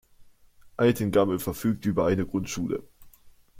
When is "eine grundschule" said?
2.07-2.81